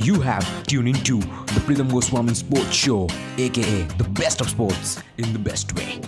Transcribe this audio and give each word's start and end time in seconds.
You 0.00 0.20
have 0.20 0.46
tuned 0.64 0.88
into 0.88 1.18
the 1.18 1.60
Pritham 1.66 1.90
Goswami 1.90 2.32
Sports 2.32 2.72
Show, 2.72 3.08
aka 3.36 3.82
the 3.98 4.08
best 4.20 4.40
of 4.40 4.48
sports 4.48 5.02
in 5.16 5.32
the 5.32 5.40
best 5.40 5.74
way. 5.76 6.00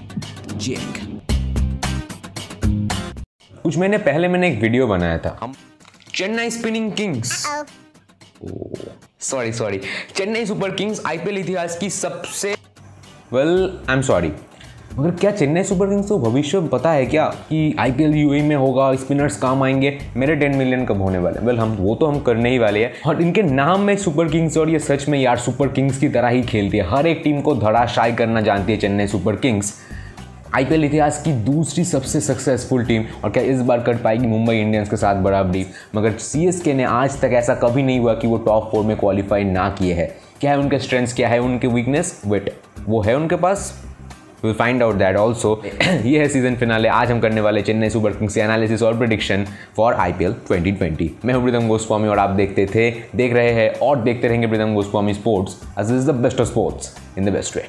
Jake. 0.56 1.00
कुछ 3.62 3.76
महीने 3.78 3.98
पहले 3.98 4.28
मैंने 4.28 4.50
एक 4.50 4.60
video 4.60 4.86
बनाया 4.86 5.18
था 5.24 5.36
हम 5.42 5.54
Chennai 6.14 6.50
spinning 6.50 6.92
Kings 7.00 7.32
sorry 9.30 9.52
sorry 9.52 9.80
Chennai 10.16 10.46
Super 10.46 10.74
Kings 10.76 11.04
IPL 11.06 11.38
इतिहास 11.38 11.78
की 11.80 11.90
सबसे 11.90 12.54
वेल 13.32 13.54
आई 13.88 13.96
एम 13.96 14.02
सॉरी 14.12 14.32
मगर 14.98 15.10
क्या 15.10 15.30
चेन्नई 15.30 15.62
सुपर 15.62 15.86
किंग्स 15.86 16.08
को 16.08 16.18
भविष्य 16.18 16.60
पता 16.60 16.92
है 16.92 17.06
क्या 17.06 17.24
कि 17.24 17.76
आईपीएल 17.78 18.14
यूएई 18.14 18.42
में 18.42 18.56
होगा, 18.56 18.94
स्पिनर्स 18.94 19.36
काम 19.36 19.62
आएँगे, 19.62 19.98
मेरे 20.16 20.36
टेन 20.36 20.56
मिलियन 20.56 20.84
कब 20.86 21.02
होने 21.02 21.18
वाले? 21.18 21.46
वेल 21.46 21.58
हम, 21.58 21.76
वो 21.80 21.94
तो 21.94 22.06
हम 22.06 22.20
करने 22.20 22.50
ही 22.50 22.58
वाले 22.58 22.84
हैं। 22.84 22.92
और 23.06 23.22
इनके 23.22 23.42
नाम 23.42 23.80
में 23.80 23.96
सुपर 23.96 24.28
किंग्स 24.28 24.56
और 24.56 24.70
ये 24.70 24.78
सच 24.78 25.08
में 25.08 25.18
यार 25.18 25.36
सुपर 25.36 25.68
किंग्स 25.68 25.98
की 25.98 26.08
तरह 26.08 26.28
ही 26.28 26.42
खेलती 26.42 26.78
है। 26.78 26.88
हर 26.90 27.06
एक 27.06 27.20
टीम 27.24 27.40
को 27.40 27.54
धड़ाशाई 27.54 28.12
करना 28.12 28.40
जानती 28.40 28.72
है 28.72 28.78
चेन्नई 28.78 29.06
सुपर 29.06 29.36
किंग्स। 29.36 29.74
आईपीएल 30.54 30.84
इतिहास 30.84 31.22
की 31.22 31.32
दूसरी 31.32 31.84
सबसे 31.84 32.20
सक्सेसफुल 32.20 32.84
टीम 32.84 33.04
और 33.24 33.30
क्या 33.30 33.42
इस 33.42 33.60
बार 33.60 33.80
कर 33.80 33.96
पाएगी 33.96 34.26
मुंबई 34.26 34.56
इंडियंस 34.56 34.90
के 34.90 34.96
साथ 34.96 35.14
बराबरी 35.14 35.66
मगर 35.96 36.12
सीएसके 36.12 36.74
ने 36.74 36.84
आज 36.84 37.20
तक 37.20 37.30
ऐसा 37.32 37.54
कभी 37.54 37.82
नहीं 37.82 38.00
हुआ 38.00 38.14
कि 38.14 38.26
वो 38.26 38.36
टॉप 38.36 38.68
फोर 38.72 38.84
में 38.84 38.96
क्वालिफाई 38.96 39.44
ना 39.44 39.68
किए 39.68 39.94
हैं। 39.94 40.10
क्या 40.40 40.50
है 40.50 40.58
उनके 40.58 40.78
स्ट्रेंथ्स 40.78 41.14
क्या 41.14 41.28
है 41.28 41.38
उनके 41.38 41.66
वीकनेस 41.66 42.22
वेट 42.26 42.54
वो 42.86 43.00
है 43.00 43.16
उनके 43.16 43.36
पास? 43.36 43.72
Will 44.44 44.54
find 44.54 44.82
out 44.82 44.94
that 44.96 45.16
also 45.16 45.60
ये 45.64 46.18
है 46.18 46.28
सीज़न 46.28 46.56
फिनाले 46.56 46.88
आज 46.90 47.10
हम 47.10 47.20
करने 47.20 47.40
वाले 47.40 47.62
चेन्नई 47.62 47.90
सुपर 47.90 48.12
किंग्स 48.12 48.34
की 48.34 48.40
एनालिसिस 48.40 48.82
और 48.82 48.98
prediction 48.98 49.44
for 49.76 49.94
I 49.96 50.12
P 50.12 50.24
L 50.24 50.34
twenty 50.46 50.72
twenty 50.72 51.10
मैं 51.24 51.34
हूँ 51.34 51.42
प्रीतम 51.42 51.68
गोस्वामी 51.68 52.08
और 52.08 52.18
आप 52.18 52.30
देखते 52.36 52.66
थे 52.74 52.90
देख 53.16 53.32
रहे 53.32 53.52
हैं 53.52 53.70
और 53.80 54.02
देखते 54.02 54.28
रहेंगे 54.28 54.46
Pritam 54.46 54.74
Goswami 54.74 55.14
Sports 55.14 55.60
Edge 55.80 55.92
is 55.92 56.10
the 56.10 56.14
best 56.18 56.40
of 56.40 56.48
sports 56.48 56.96
in 57.18 57.24
the 57.24 57.32
best 57.32 57.56
way 57.56 57.68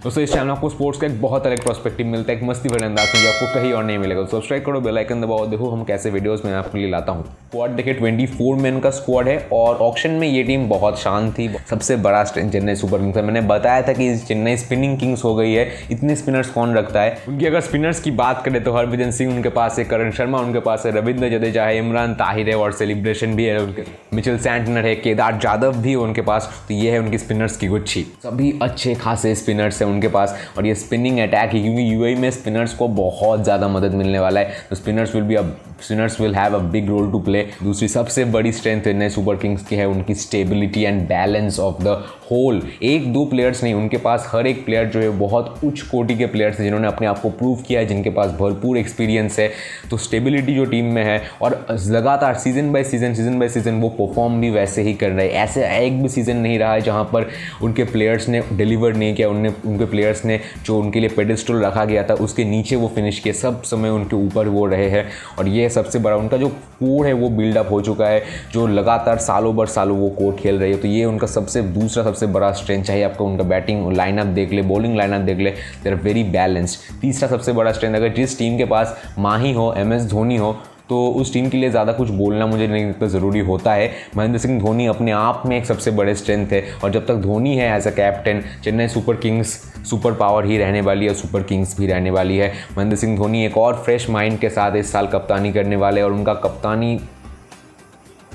दोस्तों, 0.00 0.22
इस 0.24 0.32
चैनल 0.32 0.50
आपको 0.50 0.68
स्पोर्ट्स 0.70 1.00
का 1.00 1.06
एक 1.06 1.20
बहुत 1.22 1.46
अलग 1.46 1.62
प्रोस्पेक्टिव 1.62 2.06
मिलता 2.06 2.32
है, 2.32 2.36
एक 2.38 2.44
मस्ती 2.44 2.68
भरे 2.68 2.84
अंदाज 2.86 3.08
में 3.14 3.22
जो 3.22 3.28
आपको 3.28 3.46
कहीं 3.54 3.72
और 3.72 3.82
नहीं 3.84 3.96
मिलेगा। 3.98 4.22
तो 4.22 4.28
सब्सक्राइब 4.30 4.64
करो 4.64 4.80
बेल 4.80 4.98
आइकन 4.98 5.20
दबाओ, 5.20 5.46
देखो 5.46 5.68
हम 5.70 5.82
कैसे 5.84 6.10
वीडियोस 6.10 6.44
में 6.44 6.52
आपके 6.52 6.78
लिए 6.78 6.90
लाता 6.90 7.12
हूँ। 7.12 7.24
स्क्वाड 7.24 7.70
देखिए 7.70 7.94
24 7.94 8.54
मैन 8.56 8.78
का 8.80 8.90
स्क्वाड 8.90 9.28
है 9.28 9.36
और 9.52 9.76
ऑक्शन 9.78 10.10
में 10.10 10.26
ये 10.28 10.42
टीम 10.42 10.68
बहुत 10.68 10.98
शांत 11.00 11.32
थी, 11.38 11.48
सबसे 11.70 11.96
बड़ा 11.98 12.22
स्ट्रेंथ 12.24 12.50
चेन्नई 12.50 12.74
सुपर 12.74 12.98
किंग्स 12.98 13.16
है 13.16 13.22
मैंने 13.22 13.40
बताया 13.40 13.82
था 13.82 13.92
कि 13.92 14.16
चेन्नई 14.18 14.56
स्पिनिंग 14.56 14.96
किंग्स 14.98 15.24
हो 15.24 15.34
गई 15.34 15.52
है, 15.52 15.68
इतने 15.90 16.16
स्पिनर्स 16.16 16.50
कौन 16.50 16.74
रखता 16.74 17.02
है? 17.02 17.16
उनकी 17.28 17.46
अगर 17.46 17.60
स्पिनर्स 17.60 18.00
की 18.00 18.10
बात 18.12 18.42
करें 18.44 18.62
तो 18.64 18.72
हरभजन 18.72 19.10
सिंह 19.10 19.34
उनके 19.34 19.48
पास 19.50 19.78
है, 19.78 19.84
करण 19.84 20.10
शर्मा 20.12 20.40
उनके 20.40 20.60
पास 20.60 20.86
है, 20.86 20.92
रविंद्र 20.92 21.30
जडेजा 21.30 21.64
है, 21.64 21.76
इमरान 21.78 22.14
ताहिर 22.14 22.48
है 22.48 22.56
और 22.56 22.72
सेलिब्रेशन 22.72 23.36
भी 23.36 23.44
है। 23.44 23.58
उनके 23.58 23.84
मिचल 24.14 24.38
सैंटनर 24.38 24.86
है, 24.86 24.94
केदार 24.96 25.38
जादव 25.38 25.82
भी 25.82 25.94
उनके 25.96 26.22
पास 26.22 26.50
तो 26.68 26.74
ये 26.74 26.90
है 26.90 26.98
उनकी 26.98 27.18
स्पिनर्स 27.18 27.56
की 27.56 27.68
गुच्छी। 27.68 28.06
सभी 28.22 28.58
अच्छे 28.62 28.94
खासे 28.94 29.34
स्पिनर्स 29.34 29.82
हैं 29.82 29.88
उनके 29.90 30.08
पास 30.08 30.36
और 30.58 30.66
ये 30.66 30.74
स्पिनिंग 30.76 31.18
अटैक 31.18 31.52
है, 31.52 31.60
क्योंकि 31.62 31.92
यू 31.92 32.16
में 32.20 32.30
स्पिनर्स 32.30 32.74
को 32.74 32.88
बहुत 32.90 33.42
ज़्यादा 33.44 33.68
मदद 33.68 33.94
मिलने 33.94 34.18
वाला 34.18 34.40
है। 34.40 34.66
तो 34.70 34.76
spinners 34.76 35.14
will 35.14 35.24
be 35.24 35.34
a 35.34 35.42
spinners 35.82 36.20
will 36.20 36.34
have 36.34 36.54
a 36.54 36.58
big 36.70 36.88
role 36.88 37.10
to 37.12 37.18
play 37.20 37.46
दूसरी 37.62 37.88
सबसे 37.88 38.24
बड़ी 38.24 38.52
स्ट्रेंथ 38.52 38.82
चेन्नई 38.82 39.08
सुपर 39.08 39.36
किंग्स 39.36 39.66
की 39.66 39.76
है, 39.76 39.88
उनकी 39.88 40.14
stability 40.14 40.82
and 40.82 41.02
balance 41.08 41.58
of 41.60 41.82
the 41.82 42.02
whole 42.30 42.62
एक, 42.82 43.12
दो 43.12 43.24
प्लेयर्स 43.24 43.62
नहीं, 43.64 43.74
उनके 43.74 43.96
पास 43.96 44.28
हर 44.32 44.46
एक 44.46 44.64
प्लेयर 44.64 44.86
जो 44.86 45.00
है, 45.00 45.08
बहुत 45.18 45.60
उच्च 45.64 45.80
कोटि 45.80 46.14
के 46.14 46.26
प्लेयर्स 46.26 46.56
हैं, 46.56 46.64
जिन्होंने 46.64 46.88
अपने 46.88 47.06
आप 47.06 47.18
को 47.20 47.30
प्रूव 47.30 47.62
किया 47.62 47.80
है, 47.80 47.86
जिनके 47.86 48.10
पास 48.10 48.30
भरपूर 48.30 48.78
एक्सपीरियंस 48.78 49.38
है। 49.38 49.50
तो 49.90 49.96
स्टेबिलिटी 49.96 50.54
जो 50.54 50.64
टीम 50.64 50.84
में 50.84 51.02
है, 51.04 51.20
और 51.42 51.66
लगातार 51.70 52.34
season 52.34 52.72
by 52.72 52.84
season 52.84 53.14
season 53.14 53.38
by 53.38 53.48
season 53.48 53.80
वो 53.80 53.88
परफॉर्म 53.88 54.40
भी 54.40 54.50
वैसे 54.50 54.82
ही 54.82 54.94
कर 54.94 55.10
रहे 55.10 55.26
हैं। 55.26 55.34
ऐसे 55.34 55.66
एक 55.78 56.02
भी 56.02 56.08
सीज़न 56.08 56.36
नहीं 56.36 56.58
रहा 56.58 56.72
है 56.72 56.80
जहाँ 56.80 57.04
पर 57.04 57.28
उनके 57.62 57.84
प्लेयर्स 57.84 58.28
ने 58.28 58.42
डिलीवर 58.52 58.94
नहीं 58.94 59.14
किया, 59.14 59.28
उनने, 59.28 59.52
उनके 59.66 59.84
प्लेयर्स 59.84 60.24
ने 60.24 60.40
जो 60.66 60.78
उनके 60.78 61.00
लिए 61.00 61.08
पेडिस्टल 61.08 61.64
रखा 61.64 61.84
गया 61.84 62.02
था, 62.02 62.14
उसके 62.14 62.44
नीचे 62.44 62.76
वो 62.76 62.92
फिनिश 62.94 63.18
किए। 63.18 63.32
सब 63.32 63.62
समय 63.62 63.90
उनके 63.90 64.16
ऊपर 64.16 64.48
वो 64.48 64.66
रहे 64.66 64.88
हैं, 64.90 65.04
और 65.38 65.48
ये 65.48 65.68
सबसे 65.70 65.98
बड़ा, 65.98 66.16
उनका 66.16 66.36
जो 66.36 66.48
कोर 66.48 67.06
है 67.06 67.12
वो 67.12 67.28
बिल्डअप 67.30 67.70
हो 67.70 67.80
चुका 67.80 68.06
है, 68.06 68.22
जो 68.52 68.66
लगातार 68.66 69.18
सालों 69.18 69.54
भर 69.56 69.66
सालों 69.66 69.96
वो 69.98 70.08
कोर 70.08 70.34
खेल 70.34 70.58
रही 70.58 70.72
है। 70.72 70.78
तो 70.78 70.88
ये 70.88 71.04
उनका 71.04 71.26
सबसे, 71.26 71.62
दूसरा 71.62 72.04
सबसे 72.04 72.26
बड़ा 72.26 72.52
स्ट्रेंथ 72.52 72.84
चाहिए 72.84 73.04
आपको, 73.04 73.24
उनका 73.24 73.44
बैटिंग 73.44 73.92
लाइनअप 73.92 74.26
देख 74.26 74.52
ले 74.52 74.62
बॉलिंग 74.62 74.96
लाइनअप 74.96 75.20
देख 75.20 75.38
ले 75.38 75.50
देर 75.84 75.94
वेरी 75.94 76.24
बैलेंस्ड 76.30 77.00
तीसरा 77.00 77.28
सबसे 77.28 77.52
बड़ा 77.52 77.72
स्ट्रेंथ 77.72 77.94
अगर 77.94 78.12
जिस 78.14 78.38
टीम 78.38 78.58
के 78.58 78.64
पास 78.64 78.96
माही 79.18 79.52
हो 79.52 79.72
एम 79.76 79.92
एस 79.92 80.10
धोनी 80.10 80.36
हो 80.36 80.56
तो 80.90 81.06
उस 81.16 81.32
टीम 81.32 81.48
के 81.48 81.58
लिए 81.58 81.70
ज़्यादा 81.70 81.92
कुछ 81.92 82.08
बोलना 82.10 82.46
मुझे 82.46 82.66
नहीं 82.66 82.86
लगता 82.86 83.06
ज़रूरी 83.08 83.40
होता 83.40 83.72
है। 83.72 83.90
महेंद्र 84.16 84.38
सिंह 84.38 84.58
धोनी 84.60 84.86
अपने 84.86 85.12
आप 85.12 85.42
में 85.46 85.56
एक 85.56 85.66
सबसे 85.66 85.90
बड़े 85.92 86.14
स्ट्रेंथ 86.14 86.52
है 86.52 86.62
और 86.84 86.90
जब 86.90 87.06
तक 87.06 87.14
धोनी 87.22 87.56
है 87.56 87.68
as 87.76 87.86
a 87.86 87.90
captain 87.90 88.42
Chennai 88.64 88.88
Super 88.88 89.16
Kings 89.16 89.52
super 89.90 90.14
power 90.14 90.44
ही 90.44 90.58
रहने 90.58 90.80
वाली 90.80 91.06
है 91.06 91.14
सुपर 91.14 91.42
किंग्स 91.42 91.78
भी 91.78 91.86
रहने 91.86 92.10
वाली 92.10 92.36
है। 92.36 92.52
महेंद्र 92.76 92.96
सिंह 92.96 93.16
धोनी 93.18 93.44
एक 93.46 93.56
और 93.58 93.82
फ्रेश 93.84 94.08
माइंड 94.10 94.38
के 94.38 94.50
साथ 94.50 94.76
इस 94.76 94.92
साल 94.92 95.06
कप्तानी 95.06 95.52
करने 95.52 95.76
वाले 95.76 96.02
और 96.02 96.12
उनका 96.12 96.34
कप्तानी 96.36 96.98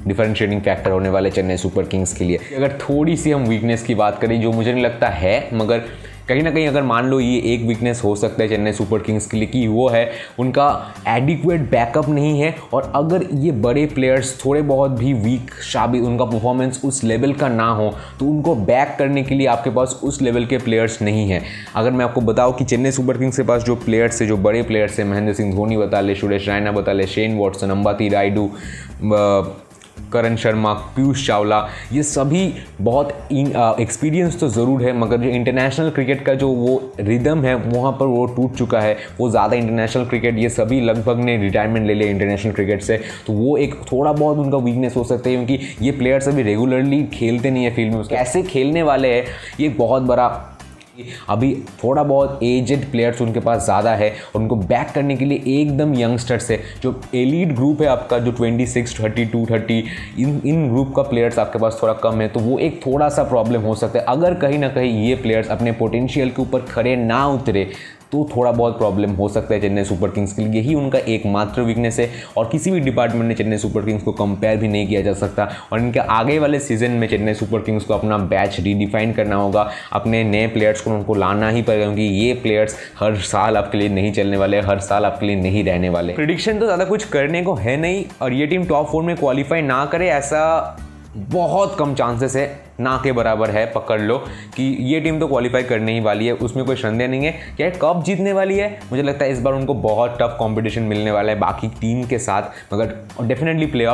डिफरेंशिएटिंग 0.07 0.61
फैक्टर 0.61 0.91
होने 0.91 1.09
वाले 1.09 1.29
चेन्नई 1.31 1.57
सुपर 1.57 1.85
किंग्स 1.85 2.13
के 2.13 2.25
लिए। 2.25 2.39
अगर 2.57 2.77
थोड़ी 2.79 3.15
सी 3.17 3.31
हम 3.31 3.44
वीकनेस 3.44 3.83
की 3.83 3.95
बात 3.95 4.19
करें, 4.21 4.39
जो 4.41 4.51
मुझे 4.51 4.71
नहीं 4.73 4.83
लगता 4.83 5.07
है, 5.09 5.49
मगर 5.53 5.81
कहीं 6.30 6.44
ना 6.44 6.52
कहीं 6.52 6.68
अगर 6.68 6.84
मान 6.84 7.06
लो 7.06 7.19
ये 7.19 7.38
एक 7.53 7.63
वीकनेस 7.68 8.02
हो 8.03 8.16
सकता 8.16 8.44
है 8.44 8.50
चेन्नई 8.50 8.72
सुपर 8.74 9.00
किंग्स 9.00 9.25
के 9.28 9.38
लिए 9.38 9.47
कि 9.47 9.66
वो 9.68 9.88
है, 9.90 10.12
उनका 10.40 10.94
एडिक्वेट 11.08 11.69
बैकअप 11.72 12.09
नहीं 12.09 12.40
है 12.40 12.56
और 12.74 12.91
अगर 12.96 13.28
ये 13.34 13.52
बड़े 13.52 13.86
प्लेयर्स 13.86 14.34
थोड़े 14.46 14.62
बहुत 14.63 14.91
भी 14.91 15.13
वीक 15.16 15.52
शाबी, 15.63 16.00
उनका 16.00 16.25
परफॉर्मेंस 16.25 16.81
उस 16.86 17.03
लेवल 17.03 17.34
का 17.34 17.47
ना 17.50 17.68
हो 17.69 17.94
तो 18.19 18.25
उनको 18.25 18.56
बैक 18.56 18.96
करने 19.00 19.24
के 19.24 19.36
लिए 19.36 19.47
आपके 19.47 19.69
पास 19.69 20.00
उस 20.03 20.22
लेवल 20.22 20.46
के 20.46 20.58
प्लेयर्स 20.58 21.02
नहीं 21.02 21.30
है। 21.30 21.41
अगर 21.75 21.91
मैं 21.91 22.06
आपको 22.06 22.22
बताऊँ 22.22 22.53
कि 22.57 22.66
चेन्नई 22.66 22.92
सुपर 22.92 23.18
किंग्स 23.18 23.38
के 23.38 23.44
पास 23.44 23.63
जो 23.63 23.75
प्लेयर्स 23.75 24.22
है, 24.22 24.28
जो 24.28 24.38
बड़े 24.38 24.63
प्लेयर्स 24.63 25.00
हैं, 25.00 25.06
महेंद्र 25.06 25.34
सिंह 25.34 25.53
धोनी 25.56 25.78
बता 25.78 26.02
ले, 26.02 26.16
सुरेश 26.16 26.47
रैना 26.50 26.72
बता 26.72 26.94
ले, 26.94 27.07
शेन 27.07 27.38
वॉटसन, 27.38 27.69
अंबाती 27.69 28.09
रायडू 28.09 28.50
करण 30.13 30.35
शर्मा, 30.35 30.73
पीयूष 30.95 31.25
चावला, 31.27 31.59
ये 31.93 32.03
सभी 32.03 32.53
बहुत 32.81 33.13
एक्सपीरियंस 33.79 34.39
तो 34.39 34.47
ज़रूर 34.49 34.83
है, 34.83 34.93
मगर 34.93 35.17
जो 35.17 35.29
इंटरनेशनल 35.29 35.89
क्रिकेट 35.89 36.23
का 36.25 36.33
जो 36.35 36.49
वो 36.49 36.81
रिदम 36.99 37.43
है, 37.43 37.55
वहाँ 37.55 37.91
पर 37.91 38.05
वो 38.07 38.25
टूट 38.27 38.55
चुका 38.55 38.81
है। 38.81 38.97
वो 39.19 39.29
ज़्यादा 39.29 39.55
इंटरनेशनल 39.55 40.05
क्रिकेट 40.05 40.38
ये 40.38 40.49
सभी 40.51 40.81
लगभग 40.81 41.19
ने 41.19 41.38
रिटायरमेंट 41.38 41.88
ले 41.88 41.94
लिया 41.94 42.09
इंटरनेशनल 42.09 42.51
क्रिकेट 42.53 42.81
से। 42.81 42.97
तो 43.27 43.33
वो 43.33 43.55
एक 43.57 43.75
थोड़ा 43.91 44.11
बहुत 44.13 44.38
उनका 44.38 44.57
वीकनेस 44.59 44.95
हो 44.95 45.03
सकता 45.03 45.29
है, 45.29 45.35
क्योंकि 45.35 45.85
ये 45.85 45.91
प्लेयर्स 45.94 46.27
अभी 46.27 46.44
रेगुलरली 46.44 47.03
खेलते 47.13 47.51
नहीं 47.51 47.63
है 47.63 47.75
फ़ील्ड 47.75 47.94
में। 47.94 48.03
कैसे 48.05 48.44
खेलने 48.44 48.83
वाले 48.83 49.13
हैं, 49.13 49.25
ये 49.59 49.69
बहुत 49.71 50.03
बड़ा 50.03 50.27
अभी 51.29 51.53
थोड़ा 51.83 52.03
बहुत 52.03 52.39
एजेड 52.44 52.89
प्लेयर्स 52.91 53.22
उनके 53.22 53.39
पास 53.39 53.63
ज़्यादा 53.66 53.95
है 53.95 54.09
और 54.09 54.41
उनको 54.41 54.56
बैक 54.56 54.91
करने 54.95 55.16
के 55.16 55.25
लिए 55.25 55.61
एकदम 55.61 55.94
यंगस्टर्स 55.95 56.50
है 56.51 56.59
जो 56.83 56.94
एलीड 57.16 57.56
ग्रुप 57.56 57.81
है 57.81 57.88
आपका 57.88 58.19
जो 58.19 58.31
26, 58.31 58.94
32, 59.00 59.45
30 59.51 59.81
इन 60.19 60.41
इन 60.45 60.67
ग्रुप 60.69 60.94
का 60.95 61.01
प्लेयर्स 61.01 61.39
आपके 61.39 61.59
पास 61.59 61.79
थोड़ा 61.81 61.94
कम 62.03 62.22
है 62.22 62.28
तो 62.28 62.39
वो 62.39 62.59
एक 62.59 62.79
थोड़ा 62.85 63.09
सा 63.09 63.23
प्रॉब्लम 63.23 63.61
हो 63.61 63.75
सकता 63.75 64.00
है। 64.00 64.06
अगर 64.07 64.33
कहीं 64.33 64.59
ना 64.59 64.69
कहीं 64.69 65.07
ये 65.07 65.16
प्लेयर्स 65.16 65.50
अपने 65.50 65.72
पोटेंशियल 65.72 66.29
के 66.29 66.41
ऊपर 66.41 66.61
खड़े 66.66 66.95
ना 66.95 67.25
उतरे 67.27 67.69
तो 68.15 68.27
थोड़ा 68.35 68.51
बहुत 68.51 68.77
प्रॉब्लम 68.77 69.11
हो 69.13 69.27
सकता 69.29 69.53
है 69.53 69.59
चेन्नई 69.61 69.83
सुपर 69.83 70.09
किंग्स 70.09 70.33
के 70.33 70.41
लिए। 70.41 70.51
यही 70.53 70.75
उनका 70.75 70.99
एकमात्र 70.99 71.61
वीकनेस 71.61 71.99
है 71.99 72.09
और 72.37 72.47
किसी 72.49 72.71
भी 72.71 72.79
डिपार्टमेंट 72.81 73.25
में 73.25 73.35
चेन्नई 73.35 73.57
सुपर 73.57 73.85
किंग्स 73.85 74.03
को 74.03 74.11
कंपेयर 74.13 74.57
भी 74.57 74.67
नहीं 74.67 74.87
किया 74.87 75.01
जा 75.01 75.13
सकता। 75.15 75.49
और 75.71 75.79
इनके 75.79 75.99
आगे 75.99 76.37
वाले 76.39 76.59
सीज़न 76.59 76.91
में 76.93 77.07
चेन्नई 77.07 77.33
सुपर 77.33 77.61
किंग्स 77.61 77.85
को 77.85 77.93
अपना 77.93 78.17
बैच 78.27 78.59
रीडिफाइन 78.59 79.13
करना 79.13 79.35
होगा। 79.35 79.69
अपने 79.93 80.23
नए 80.23 80.47
प्लेयर्स 80.47 80.81
को 80.81 80.91
उनको 80.91 81.13
लाना 81.15 81.49
ही 81.49 81.61
पड़ेगा, 81.61 81.83
क्योंकि 81.83 82.01
ये 82.01 82.33
प्लेयर्स 82.35 82.77
हर 82.99 83.17
साल 83.23 83.57
आपके 83.57 83.77
लिए 83.77 83.89
नहीं 83.89 84.13
चलने 84.13 84.37
वाले, 84.37 84.61
हर 84.61 84.79
साल 84.81 85.05
आपके 85.05 85.25
लिए 85.25 85.35
नहीं 85.35 85.63
रहने 85.63 85.89
वाले। 85.89 86.13
प्रिडिक्शन 86.13 86.59
तो 86.59 86.65
ज़्यादा 86.65 86.85
कुछ 86.85 87.03
करने 87.09 87.43
को 87.43 87.55
है 87.55 87.77
नहीं 87.77 88.03
और 88.21 88.33
ये 88.33 88.47
टीम 88.47 88.65
टॉप 88.65 88.89
फोर 88.89 89.03
में 89.03 89.15
क्वालिफाई 89.15 89.61
ना 89.63 89.85
करे 89.85 90.09
ऐसा 90.11 90.44
बहुत 91.15 91.75
कम 91.79 91.94
चांसेस 91.95 92.35
है, 92.35 92.47
ना 92.79 93.00
के 93.03 93.12
बराबर 93.12 93.50
है, 93.50 93.65
पकड़ 93.65 94.00
लो, 94.01 94.17
कि 94.56 94.63
ये 94.83 95.00
टीम 95.01 95.19
तो 95.19 95.27
क्वालिफाई 95.27 95.63
करने 95.63 95.94
ही 95.94 96.00
वाली 96.00 96.25
है, 96.27 96.33
उसमें 96.33 96.65
कोई 96.65 96.75
संदेह 96.75 97.07
नहीं 97.07 97.25
है। 97.25 97.31
क्या 97.57 97.69
कप 97.81 98.03
जीतने 98.06 98.33
वाली 98.33 98.57
है? 98.57 98.69
मुझे 98.91 99.03
लगता 99.03 99.25
है 99.25 99.31
इस 99.31 99.41
बार 99.41 99.53
उनको 99.53 99.73
बहुत 99.73 100.17
टफ 100.21 100.35
कंपटीशन 100.39 100.81
मिलने 100.83 101.12
वाला 101.12 101.31
है 101.31 101.39
बाकी 101.39 101.67
टीम 101.81 102.03
के 102.03 102.19
साथ, 102.19 102.73
मगर 102.73 102.94
डेफिनेटली 103.21 103.65
प्ले 103.65 103.85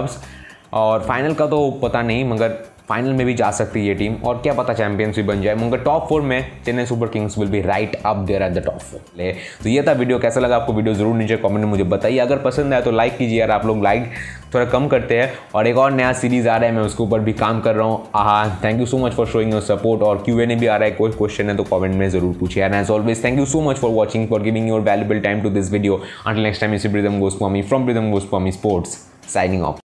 और 0.73 1.01
फाइनल 1.01 1.33
का 1.33 1.45
तो 1.45 1.69
पता 1.83 2.01
नहीं, 2.01 2.25
मगर 2.25 2.57
फाइनल 2.91 3.13
में 3.13 3.25
भी 3.25 3.33
जा 3.33 3.49
सकती 3.53 3.79
है 3.79 3.85
ये 3.85 3.93
टीम 3.95 4.15
और 4.25 4.37
क्या 4.37 4.53
पता 4.53 4.73
चैंपियंस 4.73 5.15
भी 5.15 5.23
बन 5.23 5.41
जाए। 5.41 5.55
मगर 5.57 5.77
टॉप 5.83 6.07
फोर 6.07 6.21
में 6.21 6.45
Chennai 6.65 6.85
Super 6.85 7.07
Kings 7.09 7.37
will 7.37 7.49
be 7.49 7.61
right 7.61 7.95
up 7.95 8.17
there 8.17 8.41
at 8.43 8.51
the 8.53 8.63
top 8.65 8.79
four 8.81 9.01
ले। 9.17 9.31
तो 9.63 9.69
ये 9.69 9.83
था 9.83 9.91
वीडियो 9.93 10.19
कैसा 10.19 10.39
लगा 10.39 10.55
आपको 10.55 10.73
वीडियो 10.73 10.93
ज़रूर 10.95 11.15
नीचे 11.15 11.37
कमेंट 11.37 11.57
में 11.57 11.65
मुझे 11.65 11.83
बताइए। 11.85 12.17
अगर 12.19 12.37
पसंद 12.39 12.73
आया 12.73 12.81
तो 12.81 12.91
लाइक 12.91 13.17
कीजिए 13.17 13.39
यार, 13.39 13.51
आप 13.51 13.65
लोग 13.65 13.83
लाइक 13.83 14.11
थोड़ा 14.53 14.65
कम 14.65 14.87
करते 14.87 15.17
हैं। 15.17 15.31
और 15.55 15.67
एक 15.67 15.77
और 15.77 15.91
नया 15.91 16.11
सीरीज़ 16.13 16.47
आ 16.49 16.55
रहा 16.57 16.69
है, 16.69 16.75
मैं 16.75 16.81
उसके 16.83 17.03
ऊपर 17.03 17.19
भी 17.19 17.33
काम 17.33 17.61
कर 17.61 17.75
रहा 17.75 17.87
हूँ। 17.87 18.09
हाँ 18.15 18.59
thank 18.63 18.79
you 18.79 18.85
so 18.85 18.97
much 18.97 19.13
for 19.13 19.27
showing 19.27 19.51
your 19.53 19.61
support 19.61 20.01
और 20.01 20.21
क्यू 20.25 20.39
एन 20.39 20.51
ए 20.51 20.55
भी 20.55 20.67
आ 20.67 20.75
रहा 20.75 20.85
है, 20.85 20.91
कोई 20.93 21.11
क्वेश्चन 21.11 21.49
है 21.49 21.55
तो 21.57 21.63
कमेंट 21.65 21.95
में 21.95 22.09
ज़रूर 22.09 22.35
पूछिए। 22.39 22.63
And 22.63 22.75
as 22.75 22.89
always 22.91 23.23
thank 23.23 23.39
you 23.39 23.45
so 23.45 23.61
much 23.61 23.77
for 23.77 23.91
watching 23.91 24.27
for 24.29 24.41
giving 24.41 24.67
your 24.69 24.81
valuable 24.81 25.19
time 25.19 25.41
to 25.41 25.49
this 25.49 25.71
video 25.71 26.01
until 26.25 26.43
next 26.43 26.61
time 26.61 26.73
इसी 26.73 26.89
Pritam 26.89 27.19
Goswami 27.19 27.61
from 27.61 27.85
Pritam 27.85 28.11
Goswami 28.11 28.51
Sports 28.51 28.97
signing 29.27 29.63
off 29.63 29.79